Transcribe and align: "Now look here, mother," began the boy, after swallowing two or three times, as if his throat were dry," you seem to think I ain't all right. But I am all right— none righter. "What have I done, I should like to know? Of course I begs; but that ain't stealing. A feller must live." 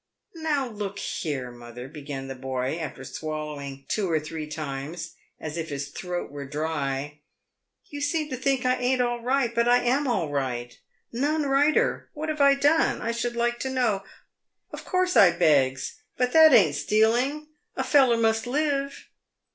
"Now 0.33 0.67
look 0.67 0.97
here, 0.97 1.51
mother," 1.51 1.87
began 1.87 2.27
the 2.27 2.33
boy, 2.33 2.79
after 2.79 3.03
swallowing 3.03 3.85
two 3.87 4.09
or 4.09 4.19
three 4.19 4.47
times, 4.47 5.13
as 5.39 5.57
if 5.57 5.69
his 5.69 5.89
throat 5.89 6.31
were 6.31 6.43
dry," 6.47 7.19
you 7.91 8.01
seem 8.01 8.27
to 8.31 8.35
think 8.35 8.65
I 8.65 8.77
ain't 8.77 8.99
all 8.99 9.21
right. 9.21 9.53
But 9.53 9.67
I 9.67 9.77
am 9.83 10.07
all 10.07 10.31
right— 10.31 10.75
none 11.11 11.43
righter. 11.43 12.09
"What 12.15 12.29
have 12.29 12.41
I 12.41 12.55
done, 12.55 12.99
I 12.99 13.11
should 13.11 13.35
like 13.35 13.59
to 13.59 13.69
know? 13.69 14.01
Of 14.71 14.85
course 14.85 15.15
I 15.15 15.33
begs; 15.37 15.97
but 16.17 16.33
that 16.33 16.51
ain't 16.51 16.73
stealing. 16.73 17.49
A 17.75 17.83
feller 17.83 18.17
must 18.17 18.47
live." 18.47 19.05